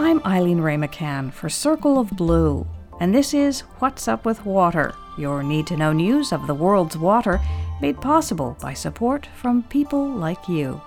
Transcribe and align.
I'm 0.00 0.24
Eileen 0.24 0.60
Wray-McCann 0.60 1.32
for 1.32 1.48
Circle 1.48 1.98
of 1.98 2.10
Blue, 2.10 2.64
and 3.00 3.12
this 3.12 3.34
is 3.34 3.62
What's 3.80 4.06
Up 4.06 4.24
with 4.24 4.46
Water, 4.46 4.94
your 5.18 5.42
need 5.42 5.66
to 5.66 5.76
know 5.76 5.92
news 5.92 6.30
of 6.30 6.46
the 6.46 6.54
world's 6.54 6.96
water 6.96 7.40
made 7.80 8.00
possible 8.00 8.56
by 8.60 8.74
support 8.74 9.26
from 9.34 9.64
people 9.64 10.08
like 10.08 10.48
you. 10.48 10.80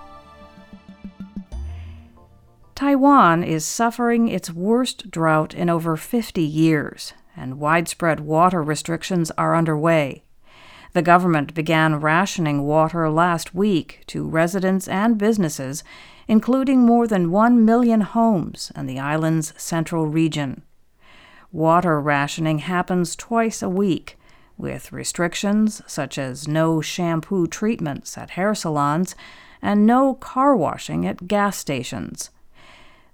Taiwan 2.74 3.44
is 3.44 3.66
suffering 3.66 4.28
its 4.28 4.50
worst 4.50 5.10
drought 5.10 5.52
in 5.52 5.68
over 5.68 5.98
50 5.98 6.40
years, 6.40 7.12
and 7.36 7.60
widespread 7.60 8.20
water 8.20 8.62
restrictions 8.62 9.30
are 9.32 9.54
underway. 9.54 10.24
The 10.94 11.02
government 11.02 11.52
began 11.52 12.00
rationing 12.00 12.62
water 12.62 13.10
last 13.10 13.54
week 13.54 14.04
to 14.06 14.26
residents 14.26 14.88
and 14.88 15.18
businesses, 15.18 15.84
including 16.28 16.80
more 16.80 17.06
than 17.06 17.30
1 17.30 17.64
million 17.64 18.00
homes 18.00 18.70
in 18.76 18.86
the 18.86 18.98
island's 18.98 19.52
central 19.56 20.06
region. 20.06 20.62
Water 21.50 22.00
rationing 22.00 22.58
happens 22.58 23.14
twice 23.14 23.62
a 23.62 23.68
week, 23.68 24.18
with 24.56 24.92
restrictions 24.92 25.82
such 25.86 26.18
as 26.18 26.48
no 26.48 26.80
shampoo 26.80 27.46
treatments 27.46 28.16
at 28.16 28.30
hair 28.30 28.54
salons 28.54 29.14
and 29.60 29.86
no 29.86 30.14
car 30.14 30.56
washing 30.56 31.06
at 31.06 31.28
gas 31.28 31.56
stations. 31.56 32.30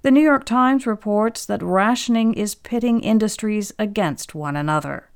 The 0.03 0.11
New 0.13 0.23
York 0.23 0.45
Times 0.45 0.87
reports 0.87 1.45
that 1.47 1.63
rationing 1.63 2.33
is 2.35 2.55
pitting 2.55 3.01
industries 3.01 3.73
against 3.79 4.35
one 4.35 4.55
another. 4.55 5.11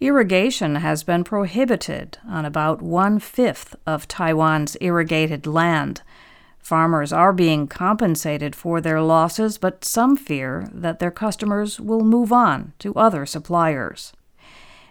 Irrigation 0.00 0.76
has 0.76 1.02
been 1.02 1.24
prohibited 1.24 2.18
on 2.28 2.44
about 2.44 2.82
one 2.82 3.18
fifth 3.18 3.76
of 3.86 4.08
Taiwan's 4.08 4.76
irrigated 4.80 5.46
land. 5.46 6.02
Farmers 6.68 7.14
are 7.14 7.32
being 7.32 7.66
compensated 7.66 8.54
for 8.54 8.78
their 8.78 9.00
losses, 9.00 9.56
but 9.56 9.86
some 9.86 10.18
fear 10.18 10.68
that 10.70 10.98
their 10.98 11.10
customers 11.10 11.80
will 11.80 12.04
move 12.04 12.30
on 12.30 12.74
to 12.80 12.94
other 12.94 13.24
suppliers. 13.24 14.12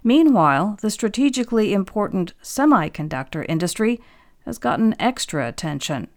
Meanwhile, 0.03 0.79
the 0.81 0.89
strategically 0.89 1.73
important 1.73 2.33
semiconductor 2.41 3.45
industry 3.47 4.01
has 4.43 4.57
gotten 4.57 4.99
extra 4.99 5.47
attention. 5.47 6.07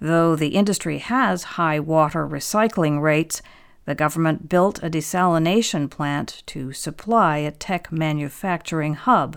Though 0.00 0.36
the 0.36 0.54
industry 0.54 0.96
has 0.96 1.58
high 1.60 1.80
water 1.80 2.26
recycling 2.26 3.02
rates, 3.02 3.42
the 3.84 3.94
government 3.94 4.48
built 4.48 4.82
a 4.82 4.88
desalination 4.88 5.90
plant 5.90 6.42
to 6.46 6.72
supply 6.72 7.36
a 7.36 7.50
tech 7.50 7.92
manufacturing 7.92 8.94
hub. 8.94 9.36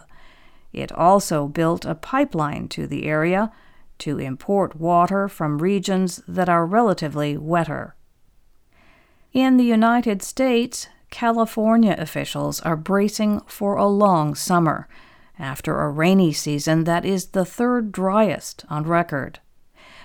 It 0.71 0.93
also 0.93 1.45
built 1.49 1.83
a 1.83 1.93
pipeline 1.93 2.69
to 2.69 2.87
the 2.87 3.03
area 3.03 3.51
to 3.99 4.19
import 4.19 4.75
water 4.75 5.27
from 5.27 5.59
regions 5.59 6.21
that 6.27 6.49
are 6.49 6.65
relatively 6.65 7.37
wetter. 7.37 7.95
In 9.33 9.57
the 9.57 9.63
United 9.63 10.21
States, 10.21 10.87
California 11.09 11.95
officials 11.97 12.59
are 12.61 12.75
bracing 12.75 13.41
for 13.47 13.75
a 13.75 13.87
long 13.87 14.35
summer 14.35 14.87
after 15.39 15.79
a 15.79 15.89
rainy 15.89 16.33
season 16.33 16.83
that 16.85 17.05
is 17.05 17.27
the 17.27 17.45
third 17.45 17.91
driest 17.91 18.65
on 18.69 18.83
record. 18.83 19.39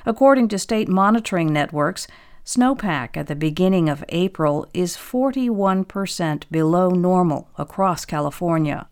According 0.05 0.49
to 0.49 0.59
state 0.59 0.89
monitoring 0.89 1.53
networks, 1.53 2.07
snowpack 2.45 3.17
at 3.17 3.29
the 3.29 3.37
beginning 3.37 3.89
of 3.89 4.05
April 4.09 4.67
is 4.75 4.97
41% 4.97 6.45
below 6.51 6.91
normal 6.91 7.49
across 7.57 8.05
California. 8.05 8.89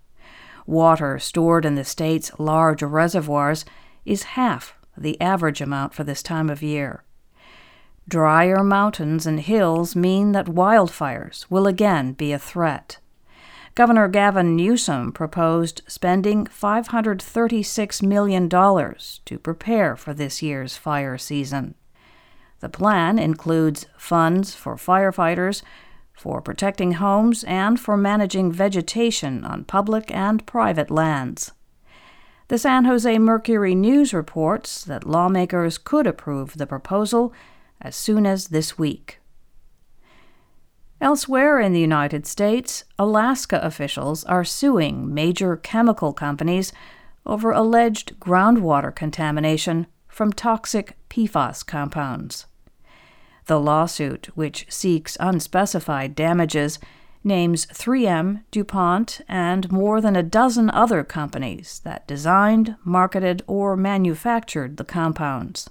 Water 0.67 1.19
stored 1.19 1.65
in 1.65 1.75
the 1.75 1.85
state's 1.85 2.31
large 2.39 2.83
reservoirs 2.83 3.65
is 4.05 4.23
half 4.23 4.75
the 5.01 5.21
average 5.21 5.61
amount 5.61 5.95
for 5.95 6.05
this 6.05 6.23
time 6.23 6.51
of 6.51 6.63
year. 6.63 7.03
Drier 8.07 8.63
mountains 8.63 9.27
and 9.27 9.41
hills 9.41 9.97
mean 9.97 10.33
that 10.33 10.47
wildfires 10.47 11.47
will 11.49 11.67
again 11.67 12.13
be 12.13 12.33
a 12.33 12.39
threat. 12.39 12.99
Governor 13.75 14.09
Gavin 14.09 14.57
Newsom 14.57 15.13
proposed 15.13 15.83
spending 15.87 16.45
$536 16.47 18.03
million 18.03 18.49
to 18.49 19.39
prepare 19.39 19.97
for 19.97 20.13
this 20.13 20.43
year's 20.43 20.77
fire 20.77 21.17
season. 21.17 21.75
The 22.59 22.69
plan 22.69 23.19
includes 23.19 23.87
funds 23.97 24.55
for 24.55 24.77
firefighters, 24.77 25.63
for 26.13 26.43
protecting 26.43 26.93
homes, 26.93 27.45
and 27.45 27.81
for 27.81 27.97
managing 27.97 28.53
vegetation 28.53 29.45
on 29.45 29.65
public 29.65 30.15
and 30.15 30.45
private 30.47 30.91
lands. 30.91 31.53
The 32.51 32.59
San 32.59 32.85
Jose 32.85 33.17
Mercury 33.17 33.77
News 33.77 34.13
reports 34.13 34.85
that 34.85 35.07
lawmakers 35.07 35.79
could 35.79 36.05
approve 36.05 36.59
the 36.59 36.67
proposal 36.67 37.33
as 37.81 37.95
soon 37.95 38.27
as 38.27 38.49
this 38.49 38.77
week. 38.77 39.21
Elsewhere 41.01 41.61
in 41.61 41.73
the 41.73 41.79
United 41.79 42.27
States, 42.27 42.83
Alaska 42.99 43.61
officials 43.63 44.25
are 44.25 44.43
suing 44.43 45.15
major 45.15 45.57
chemical 45.57 46.13
companies 46.13 46.73
over 47.25 47.53
alleged 47.53 48.19
groundwater 48.19 48.93
contamination 48.93 49.87
from 50.09 50.33
toxic 50.33 50.97
PFAS 51.09 51.65
compounds. 51.65 52.47
The 53.47 53.61
lawsuit, 53.61 54.29
which 54.35 54.67
seeks 54.69 55.17
unspecified 55.21 56.17
damages, 56.17 56.81
names 57.23 57.67
3M, 57.67 58.43
DuPont, 58.51 59.21
and 59.29 59.71
more 59.71 60.01
than 60.01 60.17
a 60.17 60.23
dozen 60.23 60.71
other 60.71 61.05
companies 61.05 61.81
that 61.85 62.07
designed, 62.07 62.77
marketed, 62.85 63.43
or 63.47 63.77
manufactured 63.77 64.77
the 64.77 64.85
compounds. 64.85 65.69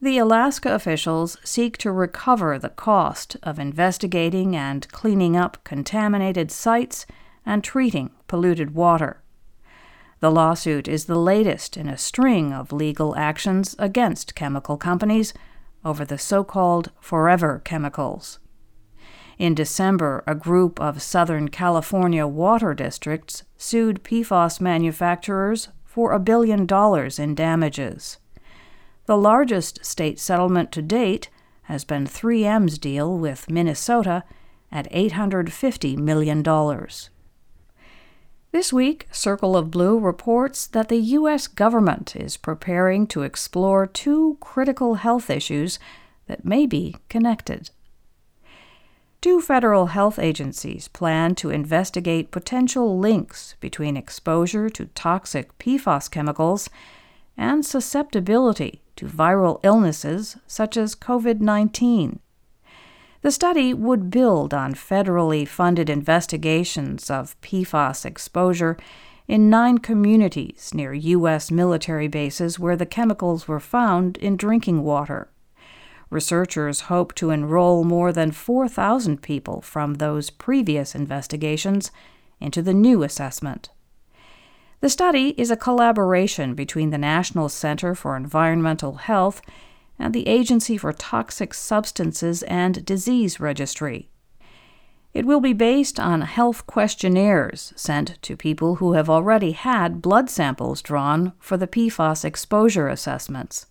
The 0.00 0.18
Alaska 0.18 0.74
officials 0.74 1.38
seek 1.44 1.78
to 1.78 1.92
recover 1.92 2.58
the 2.58 2.68
cost 2.68 3.36
of 3.42 3.58
investigating 3.58 4.54
and 4.54 4.86
cleaning 4.88 5.36
up 5.36 5.62
contaminated 5.64 6.50
sites 6.50 7.06
and 7.46 7.64
treating 7.64 8.10
polluted 8.26 8.74
water. 8.74 9.22
The 10.20 10.30
lawsuit 10.30 10.88
is 10.88 11.04
the 11.04 11.18
latest 11.18 11.76
in 11.76 11.88
a 11.88 11.98
string 11.98 12.52
of 12.52 12.72
legal 12.72 13.16
actions 13.16 13.76
against 13.78 14.34
chemical 14.34 14.76
companies 14.76 15.34
over 15.84 16.04
the 16.04 16.18
so 16.18 16.44
called 16.44 16.90
forever 17.00 17.60
chemicals. 17.64 18.38
In 19.38 19.54
December, 19.54 20.22
a 20.26 20.34
group 20.34 20.80
of 20.80 21.02
Southern 21.02 21.48
California 21.48 22.26
water 22.26 22.74
districts 22.74 23.42
sued 23.56 24.04
PFAS 24.04 24.60
manufacturers 24.60 25.68
for 25.84 26.12
a 26.12 26.20
billion 26.20 26.66
dollars 26.66 27.18
in 27.18 27.34
damages. 27.34 28.18
The 29.06 29.16
largest 29.16 29.84
state 29.84 30.18
settlement 30.18 30.72
to 30.72 30.82
date 30.82 31.28
has 31.62 31.84
been 31.84 32.06
3M's 32.06 32.78
deal 32.78 33.16
with 33.16 33.50
Minnesota 33.50 34.24
at 34.70 34.90
$850 34.92 35.96
million. 35.96 36.42
This 38.52 38.72
week, 38.72 39.08
Circle 39.10 39.56
of 39.56 39.70
Blue 39.70 39.98
reports 39.98 40.66
that 40.68 40.88
the 40.88 40.98
U.S. 40.98 41.48
government 41.48 42.14
is 42.14 42.36
preparing 42.36 43.06
to 43.08 43.22
explore 43.22 43.86
two 43.86 44.36
critical 44.40 44.94
health 44.96 45.28
issues 45.28 45.78
that 46.28 46.44
may 46.44 46.64
be 46.64 46.96
connected. 47.08 47.70
Two 49.24 49.40
federal 49.40 49.86
health 49.86 50.18
agencies 50.18 50.86
plan 50.88 51.34
to 51.36 51.48
investigate 51.48 52.30
potential 52.30 52.98
links 52.98 53.56
between 53.58 53.96
exposure 53.96 54.68
to 54.68 54.84
toxic 54.84 55.56
PFAS 55.58 56.10
chemicals 56.10 56.68
and 57.34 57.64
susceptibility 57.64 58.82
to 58.96 59.06
viral 59.06 59.60
illnesses 59.62 60.36
such 60.46 60.76
as 60.76 60.94
COVID 60.94 61.40
19. 61.40 62.20
The 63.22 63.30
study 63.30 63.72
would 63.72 64.10
build 64.10 64.52
on 64.52 64.74
federally 64.74 65.48
funded 65.48 65.88
investigations 65.88 67.08
of 67.08 67.40
PFAS 67.40 68.04
exposure 68.04 68.76
in 69.26 69.48
nine 69.48 69.78
communities 69.78 70.72
near 70.74 70.92
U.S. 70.92 71.50
military 71.50 72.08
bases 72.08 72.58
where 72.58 72.76
the 72.76 72.84
chemicals 72.84 73.48
were 73.48 73.58
found 73.58 74.18
in 74.18 74.36
drinking 74.36 74.82
water. 74.82 75.30
Researchers 76.14 76.82
hope 76.82 77.12
to 77.16 77.30
enroll 77.30 77.82
more 77.82 78.12
than 78.12 78.30
4,000 78.30 79.20
people 79.20 79.60
from 79.60 79.94
those 79.94 80.30
previous 80.30 80.94
investigations 80.94 81.90
into 82.38 82.62
the 82.62 82.72
new 82.72 83.02
assessment. 83.02 83.70
The 84.80 84.88
study 84.88 85.30
is 85.30 85.50
a 85.50 85.56
collaboration 85.56 86.54
between 86.54 86.90
the 86.90 86.98
National 86.98 87.48
Center 87.48 87.96
for 87.96 88.16
Environmental 88.16 88.94
Health 88.94 89.42
and 89.98 90.14
the 90.14 90.28
Agency 90.28 90.78
for 90.78 90.92
Toxic 90.92 91.52
Substances 91.52 92.44
and 92.44 92.84
Disease 92.84 93.40
Registry. 93.40 94.08
It 95.14 95.26
will 95.26 95.40
be 95.40 95.52
based 95.52 95.98
on 95.98 96.20
health 96.20 96.64
questionnaires 96.68 97.72
sent 97.74 98.22
to 98.22 98.36
people 98.36 98.76
who 98.76 98.92
have 98.92 99.10
already 99.10 99.50
had 99.50 100.00
blood 100.00 100.30
samples 100.30 100.80
drawn 100.80 101.32
for 101.40 101.56
the 101.56 101.66
PFAS 101.66 102.24
exposure 102.24 102.86
assessments. 102.86 103.66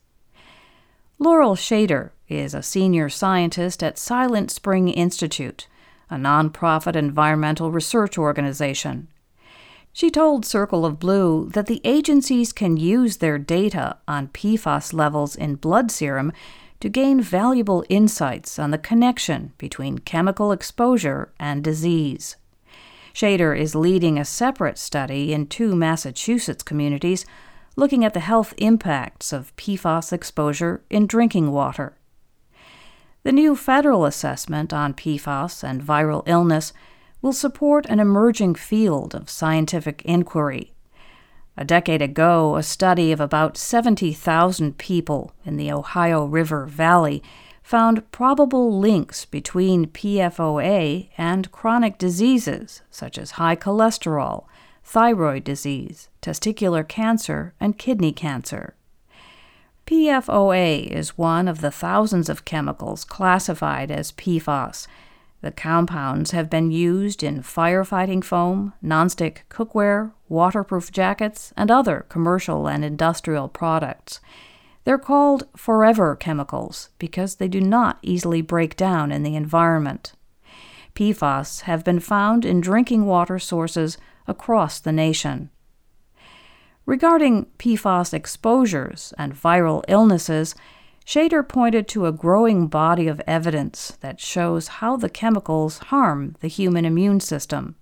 Laurel 1.19 1.55
Schaider 1.55 2.09
is 2.27 2.53
a 2.53 2.63
senior 2.63 3.09
scientist 3.09 3.83
at 3.83 3.97
Silent 3.97 4.51
Spring 4.51 4.89
Institute, 4.89 5.67
a 6.09 6.15
nonprofit 6.15 6.95
environmental 6.95 7.71
research 7.71 8.17
organization. 8.17 9.07
She 9.91 10.09
told 10.09 10.45
Circle 10.45 10.85
of 10.85 10.99
Blue 10.99 11.49
that 11.49 11.67
the 11.67 11.81
agencies 11.83 12.51
can 12.51 12.77
use 12.77 13.17
their 13.17 13.37
data 13.37 13.97
on 14.07 14.29
PFAS 14.29 14.93
levels 14.93 15.35
in 15.35 15.55
blood 15.55 15.91
serum 15.91 16.33
to 16.79 16.89
gain 16.89 17.21
valuable 17.21 17.85
insights 17.89 18.57
on 18.57 18.71
the 18.71 18.77
connection 18.77 19.53
between 19.57 19.99
chemical 19.99 20.51
exposure 20.51 21.31
and 21.39 21.63
disease. 21.63 22.35
Schaider 23.13 23.57
is 23.57 23.75
leading 23.75 24.17
a 24.17 24.25
separate 24.25 24.79
study 24.79 25.31
in 25.31 25.45
two 25.45 25.75
Massachusetts 25.75 26.63
communities 26.63 27.25
looking 27.75 28.03
at 28.03 28.13
the 28.13 28.19
health 28.19 28.53
impacts 28.57 29.31
of 29.31 29.55
PFAS 29.55 30.11
exposure 30.11 30.83
in 30.89 31.05
drinking 31.05 31.51
water. 31.51 31.95
The 33.23 33.31
new 33.31 33.55
federal 33.55 34.03
assessment 34.03 34.73
on 34.73 34.93
PFAS 34.93 35.63
and 35.63 35.81
viral 35.81 36.23
illness 36.25 36.73
will 37.21 37.31
support 37.31 37.85
an 37.85 38.01
emerging 38.01 38.55
field 38.55 39.15
of 39.15 39.29
scientific 39.29 40.01
inquiry. 40.03 40.73
A 41.55 41.63
decade 41.63 42.01
ago, 42.01 42.57
a 42.57 42.63
study 42.63 43.13
of 43.13 43.21
about 43.21 43.55
70,000 43.55 44.77
people 44.77 45.33
in 45.45 45.55
the 45.55 45.71
Ohio 45.71 46.25
River 46.25 46.65
Valley 46.65 47.23
found 47.61 48.11
probable 48.11 48.77
links 48.77 49.23
between 49.23 49.85
PFOA 49.87 51.07
and 51.17 51.49
chronic 51.51 51.97
diseases 51.97 52.81
such 52.91 53.17
as 53.17 53.31
high 53.31 53.55
cholesterol, 53.55 54.47
thyroid 54.83 55.45
disease, 55.45 56.09
testicular 56.21 56.85
cancer, 56.85 57.53
and 57.57 57.77
kidney 57.77 58.11
cancer. 58.11 58.75
PFOA 59.85 60.87
is 60.87 61.17
one 61.17 61.49
of 61.49 61.59
the 61.59 61.71
thousands 61.71 62.29
of 62.29 62.45
chemicals 62.45 63.03
classified 63.03 63.91
as 63.91 64.13
PFAS. 64.13 64.87
The 65.41 65.51
compounds 65.51 66.31
have 66.31 66.49
been 66.49 66.71
used 66.71 67.21
in 67.21 67.43
firefighting 67.43 68.23
foam, 68.23 68.71
nonstick 68.81 69.39
cookware, 69.49 70.13
waterproof 70.29 70.89
jackets, 70.89 71.51
and 71.57 71.69
other 71.69 72.05
commercial 72.07 72.67
and 72.67 72.85
industrial 72.85 73.49
products. 73.49 74.21
They're 74.85 74.97
called 74.97 75.49
forever 75.57 76.15
chemicals 76.15 76.89
because 76.97 77.35
they 77.35 77.49
do 77.49 77.59
not 77.59 77.99
easily 78.01 78.41
break 78.41 78.77
down 78.77 79.11
in 79.11 79.23
the 79.23 79.35
environment. 79.35 80.13
PFAS 80.95 81.61
have 81.63 81.83
been 81.83 81.99
found 81.99 82.45
in 82.45 82.61
drinking 82.61 83.05
water 83.05 83.37
sources 83.37 83.97
across 84.27 84.79
the 84.79 84.93
nation. 84.93 85.49
Regarding 86.85 87.45
PFAS 87.59 88.13
exposures 88.13 89.13
and 89.17 89.33
viral 89.33 89.83
illnesses, 89.87 90.53
Schaider 91.05 91.47
pointed 91.47 91.87
to 91.89 92.05
a 92.05 92.11
growing 92.11 92.67
body 92.67 93.07
of 93.07 93.21
evidence 93.25 93.97
that 94.01 94.19
shows 94.19 94.67
how 94.67 94.97
the 94.97 95.09
chemicals 95.09 95.77
harm 95.77 96.35
the 96.41 96.47
human 96.47 96.83
immune 96.83 97.19
system. 97.19 97.75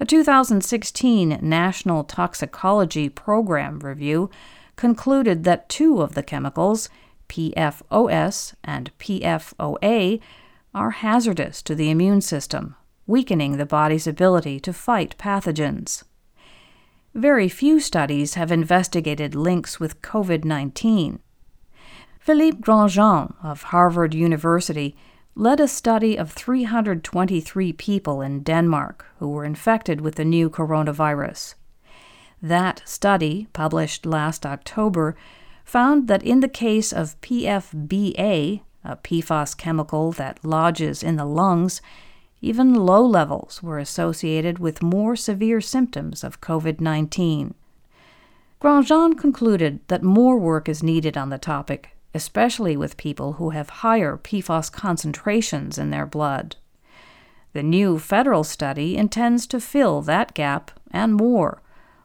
A 0.00 0.04
2016 0.04 1.38
National 1.42 2.04
Toxicology 2.04 3.08
Program 3.08 3.80
review 3.80 4.30
concluded 4.74 5.44
that 5.44 5.68
two 5.68 6.00
of 6.00 6.14
the 6.14 6.22
chemicals, 6.22 6.88
PFOS 7.28 8.54
and 8.64 8.90
PFOA, 8.98 10.20
are 10.74 10.90
hazardous 10.90 11.62
to 11.62 11.74
the 11.74 11.90
immune 11.90 12.20
system, 12.20 12.74
weakening 13.06 13.58
the 13.58 13.66
body's 13.66 14.06
ability 14.06 14.58
to 14.60 14.72
fight 14.72 15.16
pathogens. 15.18 16.04
Very 17.14 17.48
few 17.48 17.80
studies 17.80 18.34
have 18.34 18.52
investigated 18.52 19.34
links 19.34 19.80
with 19.80 20.00
COVID 20.00 20.44
19. 20.44 21.18
Philippe 22.20 22.58
Grandjean 22.58 23.34
of 23.42 23.64
Harvard 23.64 24.14
University 24.14 24.94
led 25.34 25.58
a 25.58 25.66
study 25.66 26.16
of 26.16 26.30
323 26.30 27.72
people 27.72 28.20
in 28.20 28.42
Denmark 28.44 29.06
who 29.18 29.28
were 29.28 29.44
infected 29.44 30.00
with 30.00 30.14
the 30.14 30.24
new 30.24 30.48
coronavirus. 30.48 31.54
That 32.40 32.82
study, 32.84 33.48
published 33.52 34.06
last 34.06 34.46
October, 34.46 35.16
found 35.64 36.06
that 36.06 36.22
in 36.22 36.40
the 36.40 36.48
case 36.48 36.92
of 36.92 37.20
PFBA, 37.22 38.60
a 38.84 38.96
PFAS 38.96 39.56
chemical 39.56 40.12
that 40.12 40.44
lodges 40.44 41.02
in 41.02 41.16
the 41.16 41.24
lungs, 41.24 41.82
even 42.40 42.74
low 42.74 43.04
levels 43.04 43.62
were 43.62 43.78
associated 43.78 44.58
with 44.58 44.82
more 44.82 45.14
severe 45.14 45.60
symptoms 45.60 46.24
of 46.24 46.40
COVID 46.40 46.80
19. 46.80 47.54
Grandjean 48.60 49.18
concluded 49.18 49.80
that 49.88 50.02
more 50.02 50.38
work 50.38 50.68
is 50.68 50.82
needed 50.82 51.16
on 51.16 51.30
the 51.30 51.38
topic, 51.38 51.96
especially 52.14 52.76
with 52.76 52.96
people 52.96 53.34
who 53.34 53.50
have 53.50 53.70
higher 53.70 54.18
PFAS 54.18 54.70
concentrations 54.70 55.78
in 55.78 55.90
their 55.90 56.06
blood. 56.06 56.56
The 57.52 57.62
new 57.62 57.98
federal 57.98 58.44
study 58.44 58.96
intends 58.96 59.46
to 59.48 59.60
fill 59.60 60.02
that 60.02 60.34
gap 60.34 60.70
and 60.90 61.14
more, 61.14 61.62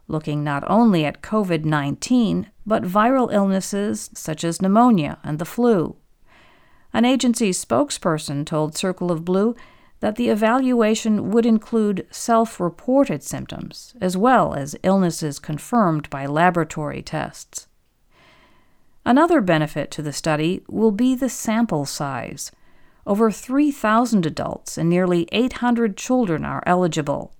looking 0.07 0.43
not 0.43 0.63
only 0.69 1.05
at 1.05 1.21
COVID 1.21 1.65
19, 1.65 2.49
but 2.65 2.83
viral 2.83 3.31
illnesses 3.31 4.09
such 4.13 4.43
as 4.43 4.61
pneumonia 4.61 5.17
and 5.23 5.39
the 5.39 5.45
flu. 5.45 5.95
An 6.93 7.05
agency 7.05 7.51
spokesperson 7.51 8.45
told 8.45 8.77
Circle 8.77 9.11
of 9.11 9.25
Blue 9.25 9.55
that 9.99 10.15
the 10.15 10.29
evaluation 10.29 11.31
would 11.31 11.45
include 11.45 12.05
self 12.11 12.59
reported 12.59 13.23
symptoms, 13.23 13.95
as 14.01 14.17
well 14.17 14.53
as 14.53 14.75
illnesses 14.83 15.39
confirmed 15.39 16.09
by 16.09 16.25
laboratory 16.25 17.01
tests. 17.01 17.67
Another 19.05 19.39
benefit 19.39 19.91
to 19.91 20.01
the 20.01 20.13
study 20.13 20.63
will 20.67 20.91
be 20.91 21.15
the 21.15 21.29
sample 21.29 21.85
size. 21.85 22.51
Over 23.05 23.29
3,000 23.29 24.25
adults 24.25 24.77
and 24.77 24.89
nearly 24.89 25.27
800 25.31 25.95
children 25.95 26.43
are 26.43 26.63
eligible. 26.65 27.33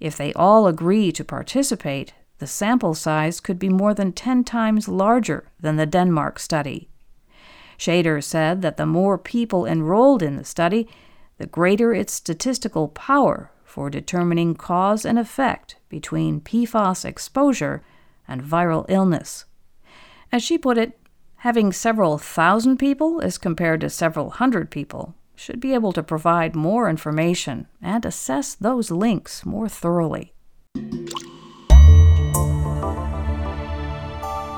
If 0.00 0.16
they 0.16 0.32
all 0.32 0.66
agree 0.66 1.12
to 1.12 1.24
participate, 1.24 2.14
the 2.38 2.46
sample 2.46 2.94
size 2.94 3.38
could 3.38 3.58
be 3.58 3.68
more 3.68 3.94
than 3.94 4.12
10 4.12 4.44
times 4.44 4.88
larger 4.88 5.46
than 5.60 5.76
the 5.76 5.86
Denmark 5.86 6.38
study. 6.38 6.88
Schaider 7.78 8.22
said 8.22 8.62
that 8.62 8.76
the 8.76 8.86
more 8.86 9.18
people 9.18 9.66
enrolled 9.66 10.22
in 10.22 10.36
the 10.36 10.44
study, 10.44 10.88
the 11.38 11.46
greater 11.46 11.92
its 11.92 12.12
statistical 12.12 12.88
power 12.88 13.50
for 13.64 13.90
determining 13.90 14.54
cause 14.54 15.04
and 15.04 15.18
effect 15.18 15.76
between 15.88 16.40
PFAS 16.40 17.04
exposure 17.04 17.82
and 18.28 18.42
viral 18.42 18.84
illness. 18.88 19.44
As 20.30 20.42
she 20.42 20.58
put 20.58 20.78
it, 20.78 20.98
having 21.38 21.72
several 21.72 22.18
thousand 22.18 22.78
people 22.78 23.20
as 23.20 23.36
compared 23.36 23.80
to 23.80 23.90
several 23.90 24.30
hundred 24.30 24.70
people 24.70 25.14
should 25.34 25.60
be 25.60 25.74
able 25.74 25.92
to 25.92 26.02
provide 26.02 26.54
more 26.54 26.88
information 26.88 27.66
and 27.82 28.06
assess 28.06 28.54
those 28.54 28.90
links 28.90 29.44
more 29.44 29.68
thoroughly. 29.68 30.32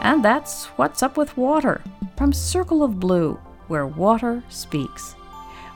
And 0.03 0.25
that's 0.25 0.67
What's 0.77 1.03
Up 1.03 1.17
with 1.17 1.37
Water 1.37 1.83
from 2.17 2.33
Circle 2.33 2.83
of 2.85 3.01
Blue, 3.01 3.35
where 3.67 3.87
water 3.87 4.45
speaks. 4.49 5.17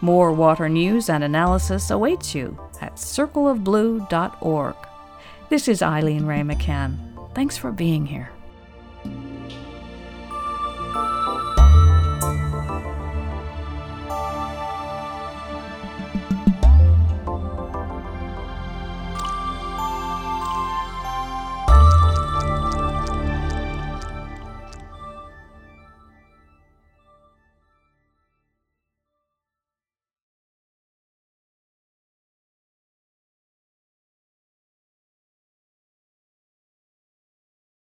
More 0.03 0.33
water 0.33 0.69
news 0.69 1.11
and 1.11 1.23
analysis 1.23 1.91
awaits 1.91 2.35
you 2.35 2.59
at 2.81 2.95
circleofblue.org. 2.95 4.77
This 5.51 5.69
is 5.69 5.83
Eileen 5.83 6.25
Wray-McCann. 6.25 7.35
Thanks 7.35 7.59
for 7.59 7.71
being 7.71 8.07
here. 8.07 8.31